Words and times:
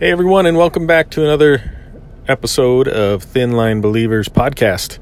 Hey, 0.00 0.12
everyone, 0.12 0.46
and 0.46 0.56
welcome 0.56 0.86
back 0.86 1.10
to 1.10 1.24
another 1.24 1.72
episode 2.28 2.86
of 2.86 3.24
Thin 3.24 3.50
Line 3.50 3.80
Believers 3.80 4.28
podcast. 4.28 5.00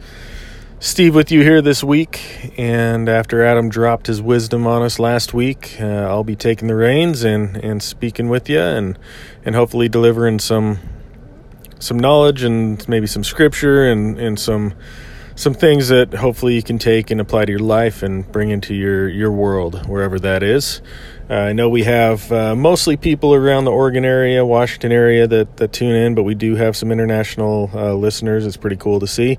Steve 0.80 1.14
with 1.14 1.30
you 1.30 1.42
here 1.42 1.60
this 1.60 1.84
week, 1.84 2.54
and 2.56 3.06
after 3.06 3.44
Adam 3.44 3.68
dropped 3.68 4.06
his 4.06 4.22
wisdom 4.22 4.66
on 4.66 4.80
us 4.80 4.98
last 4.98 5.34
week, 5.34 5.76
uh, 5.82 5.84
I'll 5.84 6.24
be 6.24 6.34
taking 6.34 6.66
the 6.68 6.74
reins 6.74 7.24
and, 7.24 7.58
and 7.58 7.82
speaking 7.82 8.30
with 8.30 8.48
you, 8.48 8.58
and 8.58 8.98
and 9.44 9.54
hopefully 9.54 9.90
delivering 9.90 10.38
some 10.38 10.78
some 11.78 11.98
knowledge 11.98 12.42
and 12.42 12.88
maybe 12.88 13.06
some 13.06 13.22
scripture 13.22 13.86
and 13.86 14.18
and 14.18 14.40
some 14.40 14.72
some 15.34 15.52
things 15.52 15.88
that 15.88 16.14
hopefully 16.14 16.54
you 16.54 16.62
can 16.62 16.78
take 16.78 17.10
and 17.10 17.20
apply 17.20 17.44
to 17.44 17.52
your 17.52 17.58
life 17.58 18.02
and 18.02 18.32
bring 18.32 18.48
into 18.48 18.74
your 18.74 19.10
your 19.10 19.30
world 19.30 19.86
wherever 19.86 20.18
that 20.18 20.42
is. 20.42 20.80
Uh, 21.28 21.34
I 21.34 21.52
know 21.52 21.68
we 21.68 21.82
have 21.82 22.30
uh, 22.30 22.54
mostly 22.54 22.96
people 22.96 23.34
around 23.34 23.64
the 23.64 23.72
Oregon 23.72 24.04
area, 24.04 24.46
Washington 24.46 24.92
area 24.92 25.26
that, 25.26 25.56
that 25.56 25.72
tune 25.72 25.94
in, 25.94 26.14
but 26.14 26.22
we 26.22 26.36
do 26.36 26.54
have 26.54 26.76
some 26.76 26.92
international 26.92 27.68
uh, 27.74 27.94
listeners. 27.94 28.46
It's 28.46 28.56
pretty 28.56 28.76
cool 28.76 29.00
to 29.00 29.08
see. 29.08 29.38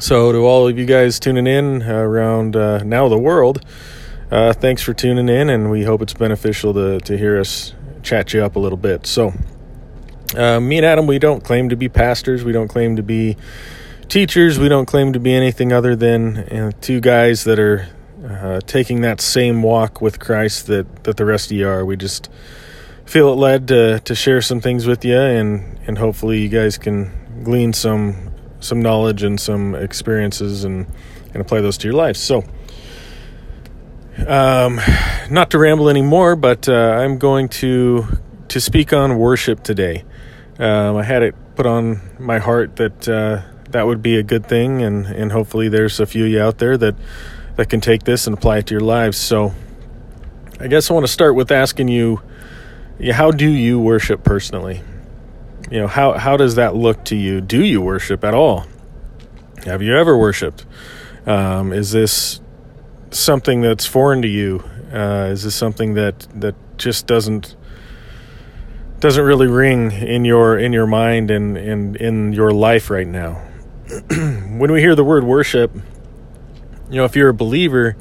So, 0.00 0.32
to 0.32 0.38
all 0.38 0.66
of 0.66 0.76
you 0.76 0.86
guys 0.86 1.20
tuning 1.20 1.46
in 1.46 1.82
around 1.82 2.56
uh, 2.56 2.82
now 2.82 3.08
the 3.08 3.18
world, 3.18 3.64
uh, 4.32 4.54
thanks 4.54 4.82
for 4.82 4.92
tuning 4.92 5.28
in, 5.28 5.50
and 5.50 5.70
we 5.70 5.84
hope 5.84 6.02
it's 6.02 6.14
beneficial 6.14 6.74
to, 6.74 6.98
to 7.00 7.16
hear 7.16 7.38
us 7.38 7.74
chat 8.02 8.32
you 8.32 8.42
up 8.42 8.56
a 8.56 8.58
little 8.58 8.78
bit. 8.78 9.06
So, 9.06 9.32
uh, 10.36 10.58
me 10.58 10.78
and 10.78 10.86
Adam, 10.86 11.06
we 11.06 11.20
don't 11.20 11.44
claim 11.44 11.68
to 11.68 11.76
be 11.76 11.88
pastors, 11.88 12.42
we 12.42 12.52
don't 12.52 12.68
claim 12.68 12.96
to 12.96 13.02
be 13.04 13.36
teachers, 14.08 14.58
we 14.58 14.68
don't 14.68 14.86
claim 14.86 15.12
to 15.12 15.20
be 15.20 15.32
anything 15.32 15.72
other 15.72 15.94
than 15.94 16.48
you 16.50 16.56
know, 16.56 16.70
two 16.80 17.00
guys 17.00 17.44
that 17.44 17.60
are 17.60 17.86
uh, 18.24 18.60
taking 18.66 19.00
that 19.02 19.20
same 19.20 19.62
walk 19.62 20.00
with 20.00 20.18
Christ 20.18 20.66
that, 20.68 21.04
that 21.04 21.16
the 21.16 21.24
rest 21.24 21.50
of 21.50 21.56
you 21.56 21.68
are. 21.68 21.84
We 21.84 21.96
just 21.96 22.28
feel 23.04 23.32
it 23.32 23.36
led 23.36 23.68
to, 23.68 24.00
to 24.00 24.14
share 24.14 24.40
some 24.42 24.60
things 24.60 24.86
with 24.86 25.04
you, 25.04 25.18
and, 25.18 25.78
and 25.86 25.98
hopefully 25.98 26.40
you 26.40 26.48
guys 26.48 26.78
can 26.78 27.42
glean 27.44 27.72
some 27.72 28.32
some 28.60 28.80
knowledge 28.80 29.24
and 29.24 29.40
some 29.40 29.74
experiences 29.74 30.62
and, 30.64 30.86
and 31.32 31.36
apply 31.36 31.60
those 31.60 31.76
to 31.78 31.88
your 31.88 31.96
life. 31.96 32.16
So, 32.16 32.44
um, 34.26 34.80
not 35.30 35.50
to 35.50 35.58
ramble 35.58 35.88
anymore, 35.88 36.36
but 36.36 36.68
uh, 36.68 36.72
I'm 36.72 37.18
going 37.18 37.48
to 37.48 38.06
to 38.48 38.60
speak 38.60 38.92
on 38.92 39.18
worship 39.18 39.62
today. 39.62 40.04
Um, 40.58 40.96
I 40.96 41.02
had 41.02 41.22
it 41.22 41.34
put 41.54 41.66
on 41.66 42.00
my 42.18 42.38
heart 42.38 42.76
that 42.76 43.08
uh, 43.08 43.42
that 43.70 43.86
would 43.86 44.02
be 44.02 44.16
a 44.16 44.22
good 44.22 44.46
thing, 44.46 44.82
and, 44.82 45.06
and 45.06 45.32
hopefully 45.32 45.68
there's 45.68 45.98
a 45.98 46.06
few 46.06 46.24
of 46.26 46.30
you 46.30 46.40
out 46.40 46.58
there 46.58 46.76
that 46.76 46.94
that 47.62 47.68
can 47.68 47.80
take 47.80 48.02
this 48.02 48.26
and 48.26 48.36
apply 48.36 48.58
it 48.58 48.66
to 48.66 48.74
your 48.74 48.80
lives. 48.80 49.16
So, 49.16 49.54
I 50.58 50.66
guess 50.66 50.90
I 50.90 50.94
want 50.94 51.06
to 51.06 51.12
start 51.12 51.36
with 51.36 51.52
asking 51.52 51.86
you, 51.86 52.20
how 53.12 53.30
do 53.30 53.48
you 53.48 53.78
worship 53.78 54.24
personally? 54.24 54.82
You 55.70 55.82
know, 55.82 55.86
how 55.86 56.14
how 56.14 56.36
does 56.36 56.56
that 56.56 56.74
look 56.74 57.04
to 57.04 57.16
you? 57.16 57.40
Do 57.40 57.64
you 57.64 57.80
worship 57.80 58.24
at 58.24 58.34
all? 58.34 58.66
Have 59.64 59.80
you 59.80 59.96
ever 59.96 60.18
worshipped? 60.18 60.66
Um, 61.24 61.72
is 61.72 61.92
this 61.92 62.40
something 63.12 63.60
that's 63.60 63.86
foreign 63.86 64.22
to 64.22 64.28
you? 64.28 64.64
Uh, 64.92 65.28
is 65.30 65.44
this 65.44 65.54
something 65.54 65.94
that 65.94 66.26
that 66.34 66.56
just 66.78 67.06
doesn't 67.06 67.54
doesn't 68.98 69.24
really 69.24 69.46
ring 69.46 69.92
in 69.92 70.24
your 70.24 70.58
in 70.58 70.72
your 70.72 70.88
mind 70.88 71.30
and, 71.30 71.56
and 71.56 71.94
in 71.94 72.32
your 72.32 72.50
life 72.50 72.90
right 72.90 73.06
now? 73.06 73.34
when 74.10 74.72
we 74.72 74.80
hear 74.80 74.96
the 74.96 75.04
word 75.04 75.22
worship, 75.22 75.70
you 76.92 76.98
know, 76.98 77.06
if 77.06 77.16
you're 77.16 77.30
a 77.30 77.34
believer, 77.34 77.96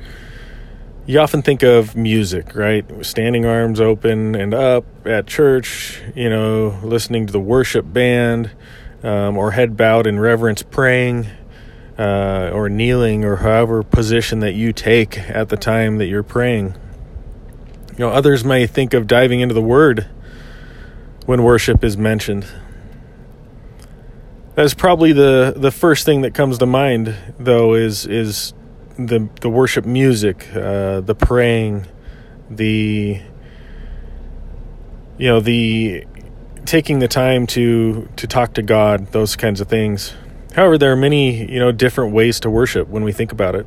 you 1.06 1.17
often 1.17 1.42
think 1.42 1.64
of 1.64 1.95
music, 1.95 2.53
right? 2.53 2.86
Standing 3.06 3.45
arms 3.45 3.80
open 3.80 4.36
and 4.36 4.53
up 4.53 4.83
at 5.08 5.28
church, 5.28 6.02
you 6.14 6.30
know, 6.30 6.78
listening 6.83 7.25
to 7.25 7.31
the 7.31 7.39
worship 7.39 7.86
band, 7.92 8.52
um, 9.02 9.38
or 9.38 9.52
head 9.52 9.78
bowed 9.78 10.08
in 10.08 10.20
reverence 10.20 10.61
praying, 10.61 11.28
uh, 11.98 12.52
or 12.53 12.67
kneeling, 12.67 13.23
or 13.23 13.38
however 13.38 13.82
position 13.82 14.42
that 14.42 14.55
you 14.55 14.73
take 14.73 15.17
at 15.17 15.48
the 15.48 15.58
time 15.58 15.98
that 15.98 16.08
you're 16.08 16.21
praying. 16.21 16.76
You 17.93 17.99
know, 17.99 18.10
others 18.10 18.43
may 18.43 18.67
think 18.67 18.93
of 18.93 19.08
diving 19.08 19.39
into 19.39 19.55
the 19.55 19.61
Word 19.61 20.10
when 21.26 21.43
worship 21.43 21.82
is 21.82 21.95
mentioned. 21.95 22.45
That's 24.55 24.73
probably 24.73 25.14
the, 25.14 25.54
the 25.55 25.71
first 25.71 26.05
thing 26.05 26.23
that 26.23 26.33
comes 26.33 26.58
to 26.58 26.66
mind, 26.66 27.16
though, 27.39 27.73
is 27.73 28.05
is 28.05 28.54
the 28.98 29.30
the 29.42 29.50
worship 29.50 29.86
music, 29.86 30.48
uh, 30.56 31.02
the 31.02 31.16
praying, 31.16 31.88
the 32.50 33.22
you 35.18 35.28
know 35.28 35.40
the 35.40 36.06
taking 36.66 37.00
the 37.00 37.08
time 37.08 37.48
to 37.48 38.08
to 38.16 38.28
talk 38.28 38.54
to 38.56 38.62
God, 38.62 39.12
those 39.12 39.36
kinds 39.36 39.62
of 39.62 39.68
things. 39.68 40.14
However, 40.56 40.78
there 40.78 40.92
are 40.92 40.98
many 40.98 41.52
you 41.52 41.60
know 41.60 41.72
different 41.72 42.14
ways 42.14 42.40
to 42.42 42.50
worship 42.50 42.88
when 42.88 43.04
we 43.04 43.12
think 43.12 43.32
about 43.32 43.56
it. 43.56 43.66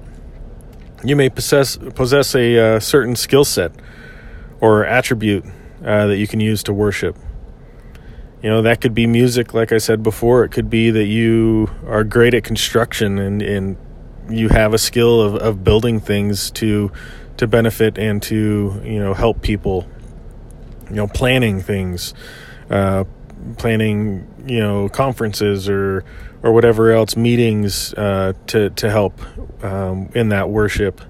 You 1.02 1.16
may 1.16 1.28
possess 1.28 1.76
possess 1.76 2.34
a 2.34 2.58
uh, 2.58 2.80
certain 2.80 3.16
skill 3.16 3.44
set 3.44 3.72
or 4.60 4.84
attribute 4.84 5.44
uh, 5.84 6.06
that 6.06 6.16
you 6.16 6.26
can 6.26 6.40
use 6.40 6.62
to 6.64 6.72
worship. 6.72 7.16
You 8.42 8.50
know 8.50 8.62
that 8.62 8.80
could 8.80 8.94
be 8.94 9.06
music, 9.06 9.54
like 9.54 9.72
I 9.72 9.78
said 9.78 10.02
before. 10.02 10.44
It 10.44 10.50
could 10.50 10.68
be 10.68 10.90
that 10.90 11.06
you 11.06 11.70
are 11.86 12.04
great 12.04 12.34
at 12.34 12.44
construction 12.44 13.18
and 13.18 13.40
and 13.40 13.76
you 14.28 14.48
have 14.48 14.74
a 14.74 14.78
skill 14.78 15.20
of, 15.20 15.34
of 15.36 15.64
building 15.64 16.00
things 16.00 16.50
to 16.52 16.90
to 17.36 17.46
benefit 17.46 17.98
and 17.98 18.22
to 18.22 18.80
you 18.84 18.98
know 18.98 19.14
help 19.14 19.42
people 19.42 19.86
you 20.88 20.96
know 20.96 21.06
planning 21.06 21.60
things 21.60 22.14
uh, 22.70 23.04
planning 23.58 24.26
you 24.46 24.60
know 24.60 24.88
conferences 24.88 25.68
or 25.68 26.04
or 26.42 26.52
whatever 26.52 26.92
else 26.92 27.16
meetings 27.16 27.94
uh, 27.94 28.32
to 28.46 28.70
to 28.70 28.90
help 28.90 29.20
um, 29.64 30.08
in 30.14 30.28
that 30.28 30.48
worship 30.48 31.00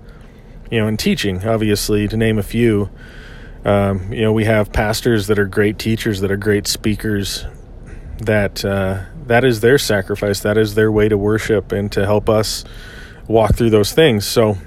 you 0.71 0.79
know 0.79 0.87
and 0.87 0.99
teaching 0.99 1.47
obviously 1.47 2.09
to 2.09 2.17
name 2.17 2.39
a 2.39 2.43
few. 2.43 2.91
Um, 3.65 4.13
you 4.13 4.21
know 4.21 4.33
we 4.33 4.45
have 4.45 4.73
pastors 4.73 5.29
that 5.29 5.39
are 5.39 5.47
great 5.47 5.79
teachers 5.79 6.21
that 6.21 6.31
are 6.31 6.37
great 6.37 6.67
speakers 6.67 7.47
that 8.19 8.63
uh, 8.63 9.05
that 9.27 9.43
is 9.45 9.61
their 9.61 9.79
sacrifice 9.79 10.41
that 10.41 10.59
is 10.59 10.75
their 10.75 10.93
way 10.93 11.09
to 11.09 11.17
worship 11.17 11.73
and 11.73 11.91
to 11.93 12.05
help 12.05 12.29
us 12.29 12.65
walk 13.27 13.55
through 13.55 13.71
those 13.71 13.93
things. 13.93 14.27
So, 14.27 14.59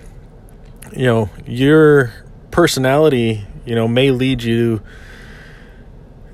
you 0.91 1.05
know, 1.05 1.29
your 1.45 2.13
personality, 2.51 3.45
you 3.65 3.75
know, 3.75 3.87
may 3.87 4.11
lead 4.11 4.43
you 4.43 4.81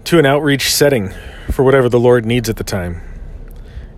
to 0.05 0.19
an 0.19 0.25
outreach 0.25 0.71
setting 0.71 1.13
for 1.51 1.63
whatever 1.63 1.89
the 1.89 1.99
Lord 1.99 2.25
needs 2.25 2.49
at 2.49 2.57
the 2.57 2.63
time. 2.63 3.01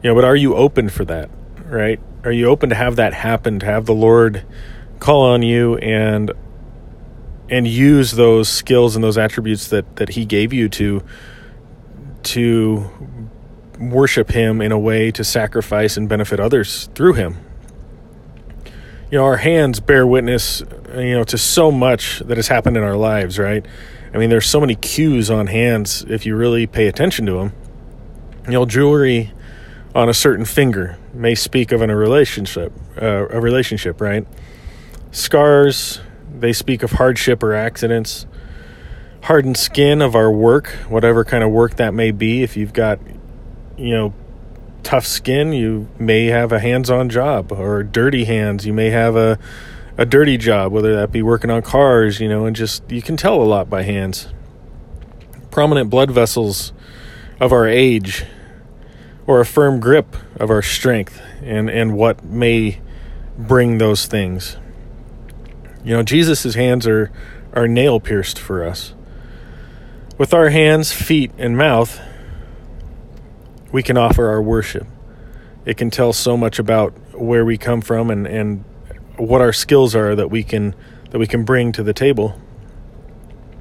You 0.02 0.09
know, 0.09 0.16
but 0.16 0.24
are 0.24 0.35
you 0.35 0.56
open 0.56 0.90
for 0.90 1.06
that, 1.06 1.30
right? 1.66 2.00
Are 2.24 2.31
you 2.31 2.47
open 2.47 2.69
to 2.69 2.75
have 2.75 2.96
that 2.96 3.14
happen, 3.14 3.59
to 3.59 3.66
have 3.66 3.85
the 3.85 3.94
Lord 3.94 4.44
call 5.00 5.22
on 5.22 5.44
you 5.44 5.78
and 5.78 6.31
and 7.47 7.68
use 7.68 8.12
those 8.12 8.50
skills 8.50 8.96
and 8.96 9.03
those 9.03 9.18
attributes 9.18 9.68
that 9.69 9.97
that 9.97 10.09
he 10.09 10.25
gave 10.25 10.52
you 10.52 10.68
to 10.69 11.03
to 12.24 12.90
worship 13.80 14.31
him 14.31 14.62
in 14.62 14.72
a 14.72 14.80
way 14.80 15.12
to 15.12 15.24
sacrifice 15.24 15.97
and 15.97 16.09
benefit 16.09 16.40
others 16.40 16.90
through 16.96 17.14
him 17.14 17.44
you 19.16 19.22
know, 19.22 19.28
our 19.28 19.38
hands 19.38 19.80
bear 19.80 20.06
witness, 20.06 20.62
you 20.94 21.14
know, 21.14 21.24
to 21.24 21.38
so 21.38 21.72
much 21.72 22.20
that 22.26 22.36
has 22.36 22.50
happened 22.50 22.76
in 22.76 22.84
our 22.84 22.98
lives, 22.98 23.40
right? 23.40 23.66
I 24.14 24.18
mean, 24.18 24.30
there's 24.30 24.46
so 24.46 24.59
many 24.59 24.76
cues 24.76 25.31
on 25.31 25.48
hands 25.48 26.03
if 26.09 26.26
you 26.26 26.36
really 26.36 26.68
pay 26.68 26.88
attention 26.88 27.26
to 27.28 27.31
them. 27.36 27.53
You 28.44 28.52
know, 28.52 28.66
jewelry 28.66 29.31
on 29.96 30.09
a 30.09 30.14
certain 30.14 30.44
finger 30.44 30.98
may 31.14 31.34
speak 31.34 31.72
of 31.72 31.81
a 31.81 31.96
relationship, 31.96 32.74
uh, 33.02 33.30
a 33.30 33.40
relationship, 33.40 34.02
right? 34.02 34.28
Scars, 35.12 36.02
they 36.38 36.52
speak 36.52 36.84
of 36.84 36.92
hardship 36.92 37.42
or 37.42 37.53
accidents. 37.53 38.26
Hardened 39.22 39.56
skin 39.56 40.02
of 40.02 40.14
our 40.14 40.30
work, 40.30 40.68
whatever 40.90 41.24
kind 41.24 41.41
of 41.41 41.52
work 41.52 41.78
that 41.78 41.94
may 41.94 42.11
be. 42.11 42.44
If 42.44 42.58
you've 42.58 42.73
got, 42.73 43.00
you 43.78 43.91
know, 43.91 44.14
tough 44.85 45.05
skin, 45.05 45.52
you 45.52 45.90
may 45.99 46.28
have 46.28 46.52
a 46.52 46.59
hands 46.59 46.90
on 46.90 47.09
job, 47.09 47.52
or 47.52 47.84
dirty 47.84 48.23
hands, 48.23 48.66
you 48.66 48.72
may 48.72 48.91
have 48.91 49.16
a, 49.16 49.37
a 49.97 50.05
dirty 50.05 50.37
job, 50.37 50.72
whether 50.72 50.96
that 50.96 51.11
be 51.11 51.22
working 51.22 51.49
on 51.49 51.61
cars, 51.64 52.20
you 52.22 52.29
know, 52.29 52.46
and 52.46 52.55
just 52.55 52.90
you 52.90 53.02
can 53.02 53.17
tell 53.17 53.41
a 53.41 53.43
lot 53.43 53.70
by 53.70 53.82
hands. 53.82 54.28
Prominent 55.49 55.90
blood 55.90 56.11
vessels 56.11 56.72
of 57.40 57.52
our 57.52 57.67
age, 57.67 58.26
or 59.28 59.41
a 59.41 59.46
firm 59.46 59.79
grip 59.79 60.16
of 60.40 60.52
our 60.52 60.61
strength, 60.61 61.20
and, 61.41 61.70
and 61.70 61.97
what 61.97 62.23
may 62.23 62.79
bring 63.37 63.79
those 63.79 64.05
things. 64.05 64.55
You 65.84 65.96
know, 65.96 66.03
Jesus' 66.03 66.53
hands 66.53 66.85
are, 66.85 67.11
are 67.53 67.67
nail 67.67 67.99
pierced 67.99 68.37
for 68.37 68.64
us. 68.64 68.93
With 70.17 70.34
our 70.34 70.49
hands, 70.49 70.91
feet, 70.91 71.32
and 71.37 71.58
mouth, 71.58 71.99
we 73.75 73.83
can 73.83 73.97
offer 73.97 74.29
our 74.29 74.41
worship. 74.41 74.87
It 75.66 75.75
can 75.75 75.89
tell 75.89 76.13
so 76.13 76.37
much 76.37 76.59
about 76.59 76.93
where 77.13 77.43
we 77.43 77.57
come 77.57 77.81
from 77.81 78.09
and, 78.09 78.25
and 78.25 78.63
what 79.17 79.41
our 79.41 79.51
skills 79.51 79.93
are 79.93 80.16
that 80.16 80.31
we 80.31 80.43
can 80.43 80.73
that 81.11 81.19
we 81.19 81.27
can 81.27 81.43
bring 81.43 81.73
to 81.73 81.83
the 81.83 81.91
table. 81.93 82.39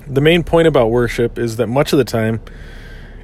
The 0.06 0.20
main 0.20 0.44
point 0.44 0.68
about 0.68 0.92
worship 0.92 1.36
is 1.36 1.56
that 1.56 1.66
much 1.66 1.92
of 1.92 1.98
the 1.98 2.04
time 2.04 2.40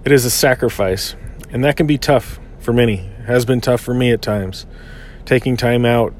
It 0.04 0.10
is 0.10 0.24
a 0.24 0.30
sacrifice, 0.30 1.14
and 1.52 1.62
that 1.62 1.76
can 1.76 1.86
be 1.86 1.96
tough 1.96 2.40
for 2.58 2.72
many. 2.72 2.94
It 2.94 3.26
has 3.26 3.44
been 3.44 3.60
tough 3.60 3.80
for 3.80 3.94
me 3.94 4.10
at 4.10 4.20
times. 4.20 4.66
Taking 5.24 5.56
time 5.56 5.84
out, 5.84 6.12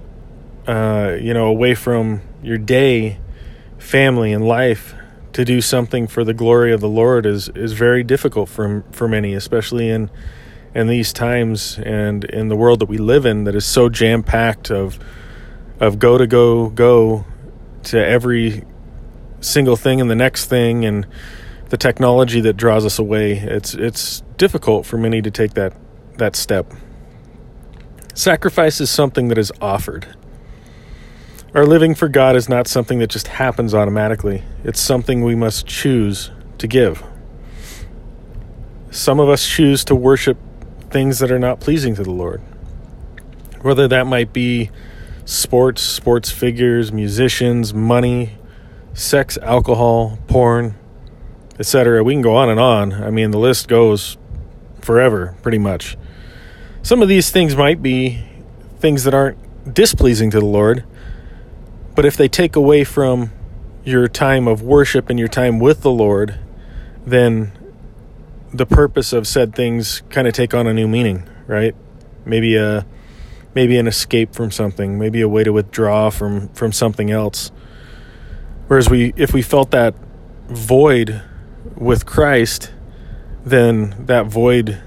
uh, 0.69 1.17
you 1.21 1.35
know, 1.35 1.47
away 1.47 1.75
from 1.75 2.21
your 2.45 2.59
day, 2.59 3.19
family, 3.79 4.33
and 4.33 4.47
life 4.47 4.95
to 5.33 5.45
do 5.45 5.61
something 5.61 6.07
for 6.07 6.23
the 6.23 6.35
glory 6.35 6.73
of 6.73 6.81
the 6.81 6.89
Lord 6.89 7.27
is 7.27 7.49
is 7.57 7.73
very 7.73 8.05
difficult 8.05 8.49
for 8.49 8.85
for 8.93 9.09
many, 9.09 9.35
especially 9.35 9.89
in 9.89 10.11
in 10.75 10.87
these 10.87 11.13
times 11.13 11.79
and 11.79 12.25
in 12.25 12.49
the 12.49 12.57
world 12.57 12.79
that 12.81 12.89
we 12.89 12.99
live 12.99 13.27
in 13.27 13.45
that 13.45 13.55
is 13.55 13.65
so 13.65 13.89
jam 13.89 14.23
packed 14.23 14.71
of 14.71 14.99
of 15.81 15.99
go 15.99 16.19
to 16.19 16.27
go 16.27 16.69
go 16.69 17.25
to 17.83 18.05
every 18.05 18.65
single 19.41 19.77
thing 19.77 20.01
and 20.01 20.11
the 20.11 20.15
next 20.15 20.47
thing 20.47 20.85
and 20.85 21.07
the 21.71 21.77
technology 21.77 22.41
that 22.41 22.57
draws 22.57 22.85
us 22.85 22.99
away. 22.99 23.33
It's 23.33 23.75
it's 23.75 24.23
difficult 24.37 24.87
for 24.87 24.99
many 24.99 25.23
to 25.23 25.31
take 25.31 25.55
that 25.55 25.73
that 26.19 26.37
step. 26.37 26.73
Sacrifice 28.15 28.81
is 28.81 28.91
something 28.91 29.29
that 29.29 29.39
is 29.39 29.53
offered. 29.61 30.15
Our 31.55 31.65
living 31.65 31.95
for 31.95 32.09
God 32.09 32.37
is 32.37 32.49
not 32.49 32.69
something 32.69 32.99
that 32.99 33.09
just 33.09 33.29
happens 33.29 33.75
automatically. 33.75 34.43
It's 34.63 34.81
something 34.81 35.25
we 35.25 35.35
must 35.35 35.67
choose 35.67 36.31
to 36.59 36.69
give. 36.69 37.03
Some 38.91 39.19
of 39.19 39.29
us 39.29 39.47
choose 39.47 39.85
to 39.85 39.95
worship 39.95 40.37
things 40.91 41.19
that 41.21 41.31
are 41.31 41.39
not 41.39 41.61
pleasing 41.61 41.95
to 41.95 42.03
the 42.03 42.11
Lord. 42.11 42.41
Whether 43.63 43.87
that 43.89 44.07
might 44.07 44.33
be 44.33 44.71
sports, 45.25 45.83
sports 45.83 46.31
figures, 46.31 46.93
musicians, 46.93 47.73
money, 47.73 48.39
sex, 48.95 49.39
alcohol, 49.39 50.19
porn, 50.27 50.75
etc. 51.59 52.03
We 52.03 52.15
can 52.15 52.23
go 52.23 52.35
on 52.35 52.49
and 52.49 52.59
on. 52.59 52.93
I 52.93 53.11
mean, 53.11 53.31
the 53.31 53.39
list 53.39 53.69
goes 53.69 54.17
forever, 54.81 55.37
pretty 55.43 55.59
much. 55.59 55.97
Some 56.83 57.03
of 57.03 57.09
these 57.09 57.31
things 57.31 57.55
might 57.55 57.83
be 57.83 58.25
things 58.79 59.05
that 59.05 59.15
aren't 59.15 59.75
displeasing 59.75 60.31
to 60.31 60.41
the 60.41 60.47
Lord, 60.47 60.85
but 61.95 62.07
if 62.07 62.17
they 62.17 62.29
take 62.29 62.57
away 62.57 62.83
from 62.85 63.31
your 63.85 64.09
time 64.09 64.49
of 64.49 64.63
worship 64.63 65.11
and 65.11 65.19
your 65.19 65.29
time 65.29 65.59
with 65.59 65.83
the 65.83 65.91
Lord, 65.91 66.39
then 67.07 67.53
the 68.53 68.67
purpose 68.67 69.13
of 69.13 69.27
said 69.27 69.55
things 69.55 70.03
kind 70.11 70.27
of 70.27 70.35
take 70.35 70.55
on 70.55 70.67
a 70.67 70.75
new 70.75 70.89
meaning, 70.89 71.29
right? 71.47 71.75
Maybe 72.25 72.57
a 72.57 72.87
maybe 73.55 73.79
an 73.79 73.87
escape 73.87 74.35
from 74.35 74.51
something, 74.51 74.99
maybe 74.99 75.21
a 75.21 75.29
way 75.29 75.45
to 75.45 75.53
withdraw 75.53 76.11
from 76.11 76.49
from 76.49 76.73
something 76.73 77.11
else. 77.11 77.51
Whereas 78.67 78.89
we 78.89 79.13
if 79.17 79.33
we 79.33 79.43
felt 79.43 79.71
that 79.71 79.95
void 80.49 81.23
with 81.77 82.07
Christ, 82.07 82.73
then 83.45 84.07
that 84.07 84.27
void 84.27 84.83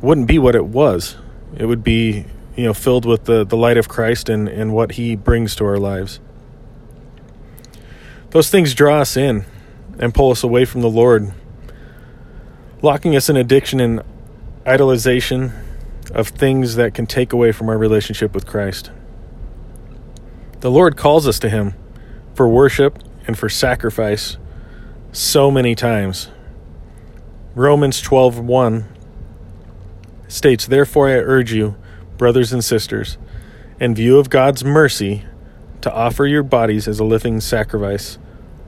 wouldn't 0.00 0.26
be 0.26 0.38
what 0.38 0.54
it 0.54 0.66
was. 0.66 1.16
It 1.56 1.66
would 1.66 1.82
be, 1.82 2.26
you 2.54 2.64
know, 2.64 2.74
filled 2.74 3.04
with 3.04 3.24
the, 3.24 3.44
the 3.44 3.56
light 3.56 3.76
of 3.76 3.88
Christ 3.88 4.28
and, 4.28 4.48
and 4.48 4.72
what 4.72 4.92
he 4.92 5.16
brings 5.16 5.56
to 5.56 5.64
our 5.64 5.78
lives 5.78 6.20
those 8.36 8.50
things 8.50 8.74
draw 8.74 9.00
us 9.00 9.16
in 9.16 9.46
and 9.98 10.12
pull 10.12 10.30
us 10.30 10.42
away 10.42 10.66
from 10.66 10.82
the 10.82 10.90
Lord, 10.90 11.32
locking 12.86 13.16
us 13.16 13.28
in 13.28 13.36
addiction 13.36 13.80
and 13.80 14.00
idolization 14.64 15.52
of 16.12 16.28
things 16.28 16.76
that 16.76 16.94
can 16.94 17.04
take 17.04 17.32
away 17.32 17.50
from 17.50 17.68
our 17.68 17.76
relationship 17.76 18.32
with 18.32 18.46
Christ. 18.46 18.92
The 20.60 20.70
Lord 20.70 20.96
calls 20.96 21.26
us 21.26 21.40
to 21.40 21.48
Him 21.48 21.74
for 22.34 22.48
worship 22.48 23.00
and 23.26 23.36
for 23.36 23.48
sacrifice 23.48 24.36
so 25.10 25.50
many 25.50 25.74
times. 25.74 26.28
Romans 27.56 28.00
12:1 28.00 28.84
states, 30.28 30.64
"Therefore 30.64 31.08
I 31.08 31.14
urge 31.14 31.52
you, 31.52 31.74
brothers 32.18 32.52
and 32.52 32.62
sisters, 32.62 33.18
in 33.80 33.96
view 33.96 34.16
of 34.16 34.30
God's 34.30 34.64
mercy, 34.64 35.24
to 35.80 35.92
offer 35.92 36.24
your 36.24 36.44
bodies 36.44 36.86
as 36.86 37.00
a 37.00 37.04
living 37.04 37.40
sacrifice, 37.40 38.18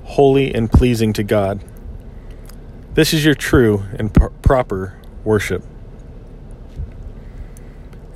holy 0.03 0.53
and 0.53 0.73
pleasing 0.73 1.13
to 1.13 1.23
God. 1.23 1.61
This 2.99 3.15
is 3.15 3.25
your 3.25 3.37
true 3.37 3.85
and 3.97 4.13
pr- 4.13 4.27
proper 4.43 4.97
worship. 5.23 5.63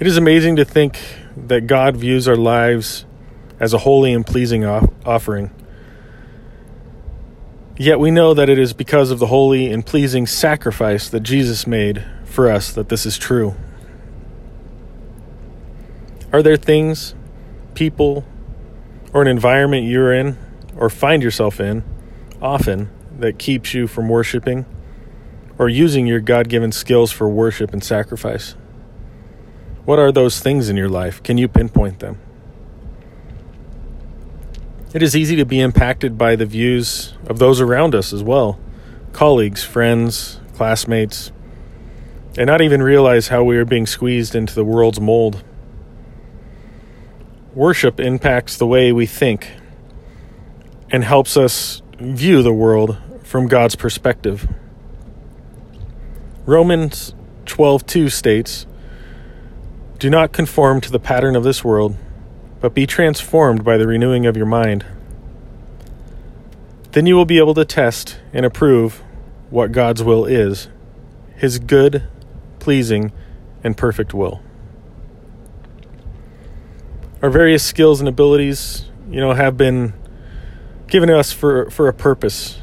It 0.01 0.09
is 0.09 0.17
amazing 0.17 0.57
to 0.57 0.65
think 0.65 0.99
that 1.37 1.69
God 1.69 1.97
views 1.97 2.27
our 2.27 2.35
lives 2.35 3.07
as 3.61 3.73
a 3.73 3.79
holy 3.79 4.13
and 4.13 4.27
pleasing 4.27 4.65
off- 4.65 4.91
offering. 5.07 5.53
Yet 7.77 8.01
we 8.01 8.11
know 8.11 8.35
that 8.35 8.49
it 8.49 8.59
is 8.59 8.73
because 8.73 9.13
of 9.13 9.21
the 9.21 9.29
holy 9.29 9.71
and 9.71 9.87
pleasing 9.87 10.27
sacrifice 10.27 11.09
that 11.11 11.21
Jesus 11.21 11.65
made 11.65 12.05
for 12.25 12.51
us 12.51 12.73
that 12.73 12.89
this 12.89 13.07
is 13.07 13.17
true. 13.17 13.55
Are 16.33 16.43
there 16.43 16.57
things, 16.57 17.15
people, 17.75 18.25
or 19.13 19.23
an 19.23 19.29
environment 19.29 19.87
you're 19.87 20.13
in 20.13 20.37
or 20.77 20.91
find 20.91 21.23
yourself 21.23 21.61
in 21.61 21.85
often 22.41 22.91
that 23.21 23.39
keeps 23.39 23.75
you 23.75 23.87
from 23.87 24.09
worshiping 24.09 24.67
or 25.63 25.69
using 25.69 26.09
your 26.09 26.19
God 26.19 26.49
given 26.49 26.73
skills 26.73 27.13
for 27.13 27.29
worship 27.29 27.73
and 27.73 27.85
sacrifice? 27.85 28.57
What 29.85 30.01
are 30.01 30.11
those 30.11 30.41
things 30.41 30.69
in 30.69 30.77
your 30.77 30.89
life? 30.89 31.23
Can 31.23 31.39
you 31.39 31.47
pinpoint 31.47 32.01
them? 32.01 32.19
It 34.93 35.05
is 35.05 35.15
easy 35.15 35.37
to 35.37 35.45
be 35.45 35.61
impacted 35.61 36.19
by 36.19 36.35
the 36.35 36.47
views 36.47 37.15
of 37.27 37.39
those 37.39 37.61
around 37.61 37.95
us 37.95 38.13
as 38.13 38.25
well 38.25 38.59
colleagues, 39.13 39.63
friends, 39.63 40.41
classmates, 40.55 41.31
and 42.37 42.49
not 42.49 42.61
even 42.61 42.83
realize 42.83 43.29
how 43.29 43.45
we 43.45 43.57
are 43.57 43.65
being 43.65 43.87
squeezed 43.87 44.35
into 44.35 44.55
the 44.55 44.65
world's 44.65 45.01
mold. 45.01 45.45
Worship 47.55 48.01
impacts 48.01 48.57
the 48.57 48.67
way 48.67 48.91
we 48.91 49.07
think 49.07 49.49
and 50.91 51.05
helps 51.05 51.37
us 51.37 51.83
view 52.01 52.43
the 52.43 52.53
world 52.53 52.97
from 53.23 53.47
God's 53.47 53.77
perspective. 53.77 54.49
Romans 56.47 57.15
12:2 57.47 58.09
states, 58.09 58.67
"Do 59.99 60.11
not 60.11 60.33
conform 60.33 60.81
to 60.81 60.91
the 60.91 60.99
pattern 60.99 61.37
of 61.37 61.45
this 61.45 61.65
world, 61.65 61.97
but 62.61 62.75
be 62.75 62.87
transformed 62.87 63.65
by 63.65 63.77
the 63.77 63.87
renewing 63.87 64.27
of 64.27 64.37
your 64.37 64.47
mind. 64.47 64.85
Then 66.93 67.07
you 67.07 67.17
will 67.17 67.25
be 67.25 67.39
able 67.39 67.55
to 67.55 67.65
test 67.65 68.19
and 68.33 68.45
approve 68.45 69.03
what 69.51 69.73
God's 69.73 70.03
will 70.03 70.25
is, 70.25 70.69
his 71.37 71.59
good, 71.59 72.03
pleasing, 72.59 73.13
and 73.63 73.77
perfect 73.77 74.13
will." 74.13 74.41
our 77.23 77.31
various 77.31 77.63
skills 77.63 78.01
and 78.01 78.09
abilities, 78.09 78.85
you 79.09 79.21
know, 79.21 79.33
have 79.33 79.57
been 79.57 79.95
given 80.89 81.09
to 81.09 81.17
us 81.17 81.33
for, 81.33 81.71
for 81.71 81.87
a 81.87 81.93
purpose. 81.95 82.59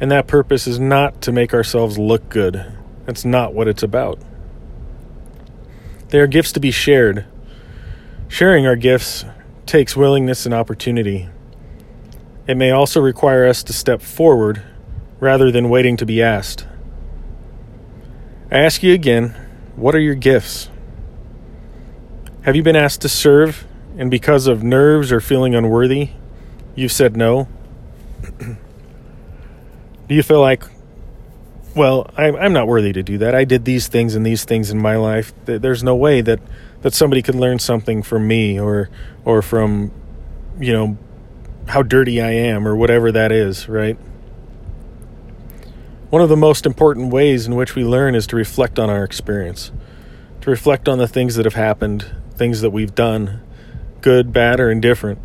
And 0.00 0.10
that 0.10 0.26
purpose 0.26 0.66
is 0.66 0.80
not 0.80 1.22
to 1.22 1.32
make 1.32 1.54
ourselves 1.54 1.96
look 1.96 2.28
good. 2.28 2.66
That's 3.04 3.24
not 3.24 3.54
what 3.54 3.68
it's 3.68 3.82
about. 3.82 4.18
They 6.08 6.20
are 6.20 6.26
gifts 6.26 6.52
to 6.52 6.60
be 6.60 6.70
shared. 6.70 7.24
Sharing 8.28 8.66
our 8.66 8.76
gifts 8.76 9.24
takes 9.66 9.96
willingness 9.96 10.44
and 10.44 10.54
opportunity. 10.54 11.28
It 12.46 12.56
may 12.56 12.70
also 12.70 13.00
require 13.00 13.46
us 13.46 13.62
to 13.64 13.72
step 13.72 14.02
forward 14.02 14.62
rather 15.20 15.50
than 15.50 15.68
waiting 15.68 15.96
to 15.96 16.06
be 16.06 16.22
asked. 16.22 16.66
I 18.50 18.58
ask 18.58 18.82
you 18.82 18.92
again 18.92 19.34
what 19.76 19.94
are 19.94 20.00
your 20.00 20.14
gifts? 20.14 20.68
Have 22.42 22.56
you 22.56 22.62
been 22.62 22.76
asked 22.76 23.00
to 23.02 23.08
serve 23.08 23.64
and 23.96 24.10
because 24.10 24.46
of 24.46 24.62
nerves 24.62 25.12
or 25.12 25.20
feeling 25.20 25.54
unworthy, 25.54 26.10
you've 26.74 26.92
said 26.92 27.16
no? 27.16 27.48
do 28.38 28.56
you 30.08 30.22
feel 30.22 30.40
like, 30.40 30.64
well, 31.74 32.10
I'm 32.16 32.52
not 32.52 32.66
worthy 32.66 32.92
to 32.92 33.02
do 33.02 33.18
that. 33.18 33.34
I 33.34 33.44
did 33.44 33.64
these 33.64 33.88
things 33.88 34.14
and 34.14 34.26
these 34.26 34.44
things 34.44 34.70
in 34.70 34.78
my 34.78 34.96
life. 34.96 35.32
There's 35.44 35.82
no 35.82 35.96
way 35.96 36.20
that, 36.20 36.40
that 36.82 36.92
somebody 36.92 37.22
could 37.22 37.34
learn 37.34 37.58
something 37.58 38.02
from 38.02 38.26
me 38.26 38.60
or 38.60 38.90
or 39.24 39.40
from, 39.40 39.90
you 40.58 40.72
know, 40.72 40.98
how 41.68 41.82
dirty 41.82 42.20
I 42.20 42.30
am 42.30 42.66
or 42.66 42.76
whatever 42.76 43.12
that 43.12 43.32
is, 43.32 43.68
right? 43.68 43.96
One 46.10 46.20
of 46.20 46.28
the 46.28 46.36
most 46.36 46.66
important 46.66 47.12
ways 47.12 47.46
in 47.46 47.54
which 47.54 47.74
we 47.74 47.84
learn 47.84 48.14
is 48.14 48.26
to 48.28 48.36
reflect 48.36 48.78
on 48.78 48.90
our 48.90 49.04
experience, 49.04 49.72
to 50.42 50.50
reflect 50.50 50.88
on 50.88 50.98
the 50.98 51.08
things 51.08 51.36
that 51.36 51.46
have 51.46 51.54
happened, 51.54 52.04
things 52.34 52.60
that 52.60 52.70
we've 52.70 52.94
done, 52.94 53.40
good, 54.02 54.32
bad, 54.32 54.60
or 54.60 54.70
indifferent. 54.70 55.18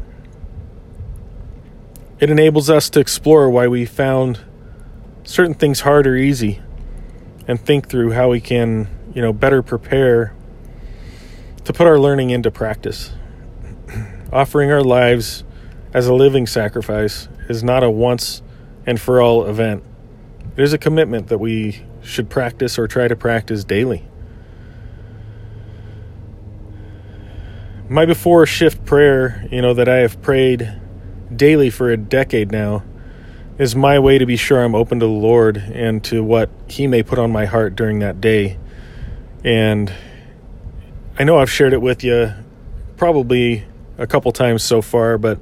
It 2.19 2.29
enables 2.29 2.69
us 2.69 2.89
to 2.91 2.99
explore 2.99 3.49
why 3.49 3.67
we 3.67 3.85
found 3.85 4.39
certain 5.27 5.53
things 5.53 5.81
hard 5.81 6.07
or 6.07 6.15
easy 6.15 6.61
and 7.49 7.59
think 7.59 7.89
through 7.89 8.11
how 8.11 8.29
we 8.29 8.39
can, 8.39 8.87
you 9.13 9.21
know, 9.21 9.33
better 9.33 9.61
prepare 9.61 10.33
to 11.65 11.73
put 11.73 11.85
our 11.85 11.99
learning 11.99 12.29
into 12.29 12.49
practice. 12.49 13.11
Offering 14.31 14.71
our 14.71 14.81
lives 14.81 15.43
as 15.93 16.07
a 16.07 16.13
living 16.13 16.47
sacrifice 16.47 17.27
is 17.49 17.61
not 17.61 17.83
a 17.83 17.91
once 17.91 18.41
and 18.85 19.01
for 19.01 19.21
all 19.21 19.45
event. 19.45 19.83
It 20.55 20.63
is 20.63 20.71
a 20.71 20.77
commitment 20.77 21.27
that 21.27 21.39
we 21.39 21.83
should 22.01 22.29
practice 22.29 22.79
or 22.79 22.87
try 22.87 23.09
to 23.09 23.15
practice 23.15 23.65
daily. 23.65 24.07
My 27.89 28.05
before 28.05 28.45
shift 28.45 28.85
prayer, 28.85 29.45
you 29.51 29.61
know, 29.61 29.73
that 29.73 29.89
I 29.89 29.97
have 29.97 30.21
prayed 30.21 30.73
daily 31.35 31.69
for 31.69 31.91
a 31.91 31.97
decade 31.97 32.49
now, 32.49 32.83
is 33.57 33.75
my 33.75 33.97
way 33.97 34.17
to 34.17 34.25
be 34.25 34.35
sure 34.35 34.63
I'm 34.63 34.75
open 34.75 34.99
to 34.99 35.05
the 35.05 35.11
Lord 35.11 35.57
and 35.57 36.03
to 36.05 36.23
what 36.23 36.49
He 36.67 36.87
may 36.87 37.03
put 37.03 37.17
on 37.17 37.31
my 37.31 37.45
heart 37.45 37.75
during 37.75 37.99
that 37.99 38.21
day. 38.21 38.57
And 39.43 39.91
I 41.17 41.23
know 41.23 41.39
I've 41.39 41.49
shared 41.49 41.73
it 41.73 41.81
with 41.81 42.03
you 42.03 42.33
probably 42.97 43.65
a 43.97 44.05
couple 44.05 44.31
times 44.31 44.63
so 44.63 44.81
far, 44.81 45.17
but 45.17 45.39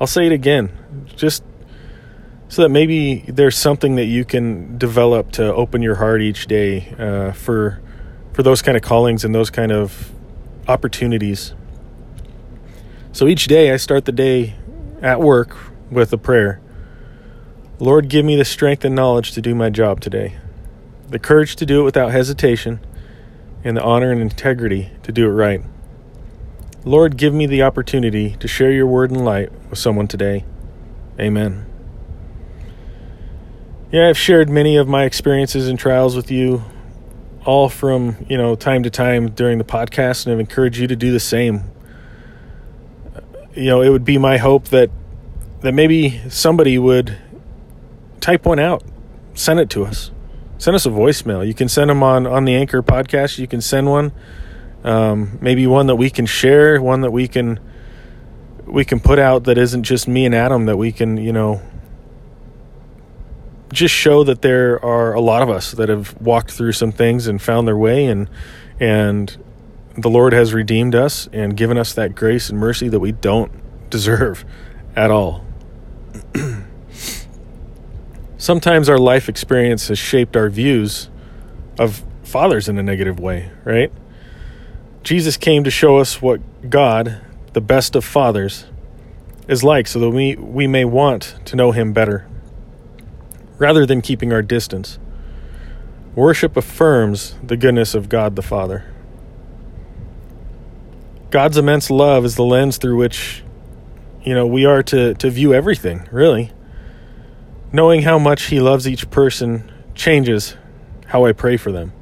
I'll 0.00 0.06
say 0.06 0.26
it 0.26 0.32
again. 0.32 0.70
Just 1.16 1.42
so 2.48 2.62
that 2.62 2.68
maybe 2.68 3.24
there's 3.28 3.56
something 3.56 3.96
that 3.96 4.06
you 4.06 4.24
can 4.24 4.78
develop 4.78 5.32
to 5.32 5.52
open 5.52 5.82
your 5.82 5.96
heart 5.96 6.22
each 6.22 6.46
day 6.46 6.94
uh, 6.98 7.32
for 7.32 7.80
for 8.32 8.42
those 8.44 8.62
kind 8.62 8.76
of 8.76 8.82
callings 8.84 9.24
and 9.24 9.34
those 9.34 9.50
kind 9.50 9.72
of 9.72 10.12
opportunities. 10.68 11.54
So 13.12 13.26
each 13.26 13.48
day 13.48 13.72
I 13.72 13.76
start 13.78 14.04
the 14.04 14.12
day 14.12 14.54
at 15.02 15.20
work 15.20 15.56
with 15.90 16.12
a 16.12 16.18
prayer. 16.18 16.60
Lord, 17.78 18.08
give 18.08 18.24
me 18.24 18.36
the 18.36 18.44
strength 18.44 18.84
and 18.84 18.94
knowledge 18.94 19.32
to 19.32 19.40
do 19.40 19.54
my 19.54 19.70
job 19.70 20.00
today, 20.00 20.36
the 21.08 21.18
courage 21.18 21.56
to 21.56 21.66
do 21.66 21.80
it 21.80 21.84
without 21.84 22.10
hesitation, 22.10 22.80
and 23.62 23.76
the 23.76 23.82
honor 23.82 24.10
and 24.10 24.20
integrity 24.20 24.90
to 25.02 25.12
do 25.12 25.26
it 25.26 25.32
right. 25.32 25.62
Lord, 26.84 27.16
give 27.16 27.34
me 27.34 27.46
the 27.46 27.62
opportunity 27.62 28.36
to 28.36 28.48
share 28.48 28.70
your 28.72 28.86
word 28.86 29.10
and 29.10 29.24
light 29.24 29.50
with 29.70 29.78
someone 29.78 30.08
today. 30.08 30.44
Amen. 31.18 31.66
Yeah, 33.90 34.08
I've 34.08 34.18
shared 34.18 34.48
many 34.48 34.76
of 34.76 34.88
my 34.88 35.04
experiences 35.04 35.68
and 35.68 35.78
trials 35.78 36.14
with 36.14 36.30
you, 36.30 36.64
all 37.44 37.68
from, 37.68 38.26
you 38.28 38.36
know, 38.36 38.54
time 38.54 38.82
to 38.82 38.90
time 38.90 39.30
during 39.30 39.58
the 39.58 39.64
podcast, 39.64 40.26
and 40.26 40.32
I've 40.32 40.40
encouraged 40.40 40.78
you 40.78 40.86
to 40.86 40.96
do 40.96 41.12
the 41.12 41.20
same 41.20 41.70
you 43.58 43.66
know, 43.66 43.82
it 43.82 43.88
would 43.88 44.04
be 44.04 44.18
my 44.18 44.38
hope 44.38 44.68
that 44.68 44.90
that 45.60 45.72
maybe 45.72 46.20
somebody 46.28 46.78
would 46.78 47.18
type 48.20 48.44
one 48.44 48.58
out, 48.58 48.82
send 49.34 49.60
it 49.60 49.70
to 49.70 49.84
us, 49.84 50.10
send 50.58 50.74
us 50.74 50.86
a 50.86 50.90
voicemail. 50.90 51.46
You 51.46 51.54
can 51.54 51.68
send 51.68 51.90
them 51.90 52.02
on 52.02 52.26
on 52.26 52.44
the 52.44 52.54
Anchor 52.54 52.82
podcast. 52.82 53.38
You 53.38 53.46
can 53.46 53.60
send 53.60 53.88
one, 53.88 54.12
um, 54.84 55.38
maybe 55.40 55.66
one 55.66 55.86
that 55.86 55.96
we 55.96 56.10
can 56.10 56.26
share, 56.26 56.80
one 56.80 57.00
that 57.02 57.10
we 57.10 57.28
can 57.28 57.60
we 58.66 58.84
can 58.84 59.00
put 59.00 59.18
out 59.18 59.44
that 59.44 59.56
isn't 59.56 59.84
just 59.84 60.08
me 60.08 60.26
and 60.26 60.34
Adam. 60.34 60.66
That 60.66 60.76
we 60.76 60.92
can, 60.92 61.16
you 61.16 61.32
know, 61.32 61.62
just 63.72 63.94
show 63.94 64.24
that 64.24 64.42
there 64.42 64.82
are 64.84 65.14
a 65.14 65.20
lot 65.20 65.42
of 65.42 65.50
us 65.50 65.72
that 65.72 65.88
have 65.88 66.20
walked 66.20 66.50
through 66.50 66.72
some 66.72 66.92
things 66.92 67.26
and 67.26 67.40
found 67.40 67.66
their 67.66 67.76
way 67.76 68.06
and 68.06 68.28
and 68.80 69.36
the 69.96 70.08
Lord 70.08 70.32
has 70.32 70.54
redeemed 70.54 70.94
us 70.94 71.28
and 71.32 71.56
given 71.56 71.76
us 71.76 71.92
that 71.94 72.14
grace 72.14 72.50
and 72.50 72.58
mercy 72.58 72.88
that 72.88 73.00
we 73.00 73.12
don't 73.12 73.50
deserve 73.90 74.44
at 74.94 75.10
all. 75.10 75.44
Sometimes 78.40 78.88
our 78.88 78.98
life 78.98 79.28
experience 79.28 79.88
has 79.88 79.98
shaped 79.98 80.36
our 80.36 80.48
views 80.48 81.10
of 81.76 82.04
fathers 82.22 82.68
in 82.68 82.78
a 82.78 82.82
negative 82.84 83.18
way, 83.18 83.50
right? 83.64 83.90
Jesus 85.02 85.36
came 85.36 85.64
to 85.64 85.72
show 85.72 85.96
us 85.96 86.22
what 86.22 86.70
God, 86.70 87.20
the 87.52 87.60
best 87.60 87.96
of 87.96 88.04
fathers, 88.04 88.66
is 89.48 89.64
like 89.64 89.88
so 89.88 89.98
that 89.98 90.10
we, 90.10 90.36
we 90.36 90.68
may 90.68 90.84
want 90.84 91.34
to 91.46 91.56
know 91.56 91.72
him 91.72 91.92
better 91.92 92.28
rather 93.58 93.84
than 93.84 94.00
keeping 94.00 94.32
our 94.32 94.42
distance. 94.42 95.00
Worship 96.14 96.56
affirms 96.56 97.34
the 97.42 97.56
goodness 97.56 97.92
of 97.92 98.08
God 98.08 98.36
the 98.36 98.42
Father. 98.42 98.84
God's 101.30 101.56
immense 101.56 101.90
love 101.90 102.24
is 102.24 102.36
the 102.36 102.44
lens 102.44 102.78
through 102.78 102.98
which, 102.98 103.42
you 104.22 104.32
know, 104.32 104.46
we 104.46 104.64
are 104.64 104.82
to, 104.84 105.14
to 105.14 105.28
view 105.28 105.52
everything, 105.52 106.08
really. 106.12 106.52
Knowing 107.72 108.02
how 108.02 108.18
much 108.18 108.44
He 108.44 108.60
loves 108.60 108.88
each 108.88 109.10
person 109.10 109.70
changes 109.94 110.56
how 111.06 111.24
I 111.24 111.32
pray 111.32 111.56
for 111.56 111.70
them. 111.70 111.92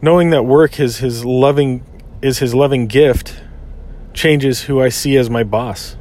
Knowing 0.00 0.30
that 0.30 0.44
work 0.44 0.78
is 0.78 0.98
His 0.98 1.24
loving 1.24 1.84
is 2.20 2.38
His 2.38 2.54
loving 2.54 2.86
gift 2.86 3.42
changes 4.14 4.62
who 4.62 4.80
I 4.80 4.88
see 4.88 5.16
as 5.16 5.28
my 5.28 5.42
boss. 5.42 5.96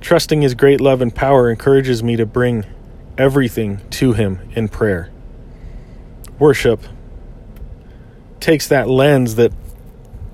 Trusting 0.00 0.42
His 0.42 0.54
great 0.54 0.80
love 0.80 1.00
and 1.00 1.14
power 1.14 1.50
encourages 1.50 2.02
me 2.02 2.16
to 2.16 2.26
bring 2.26 2.66
everything 3.16 3.80
to 3.90 4.12
Him 4.12 4.40
in 4.54 4.68
prayer. 4.68 5.10
Worship 6.38 6.80
takes 8.40 8.68
that 8.68 8.88
lens 8.88 9.34
that 9.34 9.52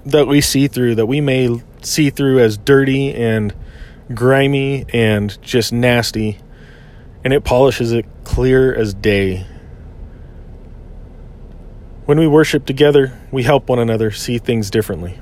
that 0.05 0.27
we 0.27 0.41
see 0.41 0.69
through 0.69 0.95
that 0.95 1.07
we 1.07 1.21
may 1.21 1.63
see 1.81 2.11
through 2.11 2.39
as 2.39 2.59
dirty 2.59 3.15
and 3.15 3.55
grimy 4.12 4.84
and 4.92 5.40
just 5.42 5.73
nasty 5.73 6.38
and 7.23 7.32
it 7.32 7.42
polishes 7.42 7.92
it 7.92 8.04
clear 8.25 8.75
as 8.75 8.92
day. 8.92 9.46
When 12.04 12.18
we 12.18 12.26
worship 12.26 12.66
together 12.66 13.18
we 13.30 13.44
help 13.44 13.68
one 13.68 13.78
another 13.78 14.11
see 14.11 14.38
things 14.38 14.70
differently. 14.70 15.18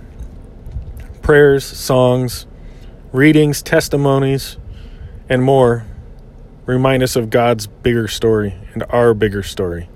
Prayers 1.22 1.64
songs 1.64 2.46
readings 3.12 3.62
testimonies 3.62 4.56
and 5.28 5.42
more 5.42 5.84
remind 6.66 7.02
us 7.02 7.14
of 7.14 7.30
god's 7.30 7.66
bigger 7.66 8.08
story 8.08 8.54
and 8.72 8.82
our 8.88 9.14
bigger 9.14 9.42
story. 9.42 9.88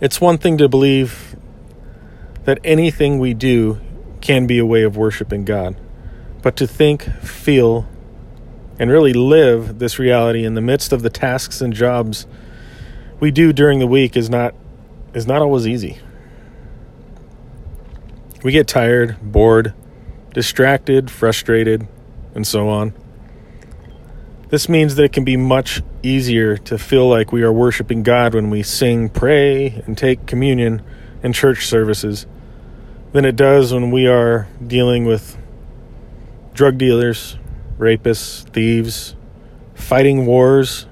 It's 0.00 0.20
one 0.20 0.38
thing 0.38 0.56
to 0.58 0.68
believe 0.68 1.36
that 2.44 2.58
anything 2.64 3.18
we 3.18 3.34
do 3.34 3.78
can 4.22 4.46
be 4.46 4.58
a 4.58 4.64
way 4.64 4.82
of 4.82 4.96
worshiping 4.96 5.44
God. 5.44 5.76
But 6.42 6.56
to 6.56 6.66
think, 6.66 7.02
feel, 7.22 7.86
and 8.78 8.90
really 8.90 9.12
live 9.12 9.78
this 9.78 9.98
reality 9.98 10.44
in 10.44 10.54
the 10.54 10.60
midst 10.60 10.92
of 10.92 11.02
the 11.02 11.10
tasks 11.10 11.60
and 11.60 11.72
jobs 11.72 12.26
we 13.20 13.30
do 13.30 13.52
during 13.52 13.78
the 13.78 13.86
week 13.86 14.16
is 14.16 14.30
not 14.30 14.54
is 15.12 15.26
not 15.26 15.42
always 15.42 15.68
easy. 15.68 15.98
We 18.42 18.52
get 18.52 18.66
tired, 18.66 19.18
bored, 19.20 19.74
distracted, 20.32 21.10
frustrated, 21.10 21.86
and 22.34 22.46
so 22.46 22.68
on. 22.68 22.94
This 24.48 24.68
means 24.68 24.94
that 24.94 25.04
it 25.04 25.12
can 25.12 25.24
be 25.24 25.36
much 25.36 25.82
easier 26.02 26.56
to 26.56 26.78
feel 26.78 27.08
like 27.08 27.32
we 27.32 27.42
are 27.42 27.52
worshiping 27.52 28.02
God 28.02 28.34
when 28.34 28.50
we 28.50 28.62
sing, 28.62 29.08
pray, 29.08 29.82
and 29.86 29.96
take 29.96 30.26
communion 30.26 30.82
in 31.22 31.32
church 31.32 31.66
services 31.66 32.26
than 33.12 33.24
it 33.24 33.36
does 33.36 33.72
when 33.72 33.90
we 33.90 34.06
are 34.06 34.48
dealing 34.66 35.04
with 35.04 35.36
drug 36.60 36.76
dealers, 36.76 37.38
rapists, 37.78 38.46
thieves, 38.50 39.16
fighting 39.72 40.26
wars, 40.26 40.84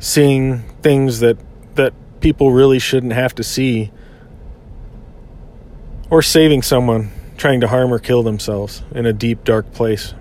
seeing 0.00 0.62
things 0.82 1.20
that 1.20 1.38
that 1.76 1.92
people 2.18 2.50
really 2.50 2.80
shouldn't 2.80 3.12
have 3.12 3.32
to 3.32 3.44
see, 3.44 3.92
or 6.10 6.22
saving 6.22 6.60
someone 6.60 7.12
trying 7.36 7.60
to 7.60 7.68
harm 7.68 7.94
or 7.94 8.00
kill 8.00 8.24
themselves 8.24 8.82
in 8.90 9.06
a 9.06 9.12
deep 9.12 9.44
dark 9.44 9.72
place. 9.72 10.12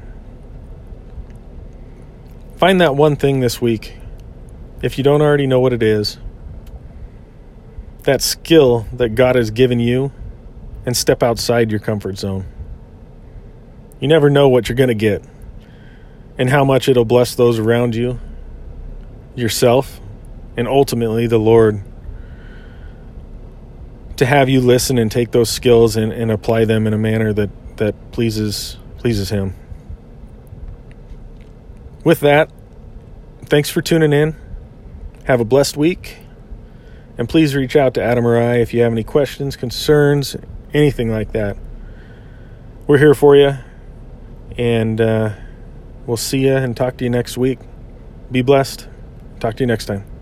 Find 2.57 2.79
that 2.79 2.95
one 2.95 3.15
thing 3.15 3.39
this 3.39 3.59
week 3.59 3.97
if 4.83 4.99
you 4.99 5.03
don't 5.03 5.23
already 5.23 5.47
know 5.47 5.59
what 5.59 5.73
it 5.73 5.81
is 5.81 6.19
that 8.03 8.21
skill 8.21 8.85
that 8.93 9.15
God 9.15 9.35
has 9.35 9.49
given 9.49 9.79
you 9.79 10.11
and 10.85 10.95
step 10.95 11.23
outside 11.23 11.71
your 11.71 11.79
comfort 11.79 12.19
zone. 12.19 12.52
You 14.03 14.09
never 14.09 14.29
know 14.29 14.49
what 14.49 14.67
you're 14.67 14.75
going 14.75 14.89
to 14.89 14.93
get 14.93 15.23
and 16.37 16.49
how 16.49 16.65
much 16.65 16.89
it'll 16.89 17.05
bless 17.05 17.35
those 17.35 17.57
around 17.57 17.95
you, 17.95 18.19
yourself, 19.33 20.01
and 20.57 20.67
ultimately 20.67 21.25
the 21.25 21.37
Lord 21.37 21.81
to 24.17 24.25
have 24.25 24.49
you 24.49 24.59
listen 24.59 24.97
and 24.97 25.09
take 25.09 25.31
those 25.31 25.49
skills 25.49 25.95
and, 25.95 26.11
and 26.11 26.31
apply 26.31 26.65
them 26.65 26.85
in 26.85 26.93
a 26.93 26.97
manner 26.97 27.31
that, 27.31 27.77
that 27.77 28.11
pleases 28.11 28.75
pleases 28.97 29.29
him. 29.29 29.55
With 32.03 32.19
that, 32.19 32.51
thanks 33.45 33.69
for 33.69 33.81
tuning 33.81 34.11
in. 34.11 34.35
Have 35.27 35.39
a 35.39 35.45
blessed 35.45 35.77
week 35.77 36.17
and 37.17 37.29
please 37.29 37.55
reach 37.55 37.77
out 37.77 37.93
to 37.93 38.03
Adam 38.03 38.27
or 38.27 38.37
I 38.37 38.57
if 38.57 38.73
you 38.73 38.81
have 38.81 38.91
any 38.91 39.05
questions, 39.05 39.55
concerns, 39.55 40.35
anything 40.73 41.09
like 41.09 41.31
that. 41.31 41.55
We're 42.85 42.97
here 42.97 43.13
for 43.13 43.37
you. 43.37 43.59
And 44.57 45.01
uh, 45.01 45.31
we'll 46.05 46.17
see 46.17 46.39
you 46.39 46.55
and 46.55 46.75
talk 46.75 46.97
to 46.97 47.03
you 47.03 47.09
next 47.09 47.37
week. 47.37 47.59
Be 48.31 48.41
blessed. 48.41 48.87
Talk 49.39 49.55
to 49.55 49.63
you 49.63 49.67
next 49.67 49.85
time. 49.85 50.12